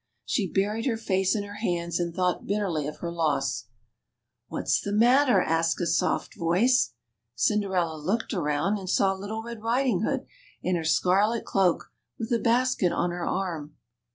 [0.25, 3.65] She buried her face in her hands, and thought bitterly of her loss.
[4.47, 6.93] What's the matter?" asked a soft voice.
[7.35, 10.25] Cinderella looked around and saw Little Red Riding hood,
[10.63, 13.75] in her scarlet cloak, with a basket on her arm.